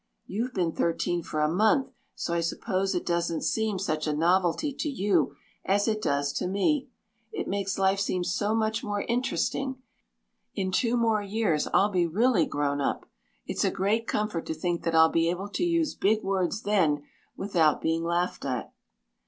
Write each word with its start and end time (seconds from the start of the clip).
You've 0.25 0.55
been 0.55 0.71
thirteen 0.71 1.21
for 1.21 1.41
a 1.41 1.47
month, 1.47 1.91
so 2.15 2.33
I 2.33 2.39
suppose 2.41 2.95
it 2.95 3.05
doesn't 3.05 3.43
seem 3.43 3.77
such 3.77 4.07
a 4.07 4.13
novelty 4.15 4.73
to 4.73 4.89
you 4.89 5.35
as 5.63 5.87
it 5.87 6.01
does 6.01 6.33
to 6.33 6.47
me. 6.47 6.89
It 7.31 7.47
makes 7.47 7.77
life 7.77 7.99
seem 7.99 8.23
so 8.23 8.55
much 8.55 8.83
more 8.83 9.03
interesting. 9.03 9.79
In 10.55 10.71
two 10.71 10.97
more 10.97 11.21
years 11.21 11.67
I'll 11.71 11.91
be 11.91 12.07
really 12.07 12.47
grown 12.47 12.81
up. 12.81 13.05
It's 13.45 13.63
a 13.63 13.69
great 13.69 14.07
comfort 14.07 14.47
to 14.47 14.55
think 14.55 14.81
that 14.85 14.95
I'll 14.95 15.07
be 15.11 15.29
able 15.29 15.49
to 15.49 15.63
use 15.63 15.93
big 15.93 16.23
words 16.23 16.63
then 16.63 17.03
without 17.37 17.79
being 17.79 18.03
laughed 18.03 18.43
at." 18.43 18.73